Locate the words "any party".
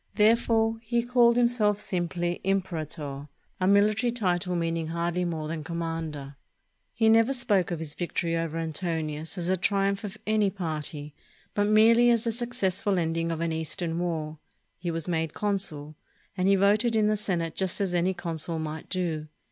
10.25-11.13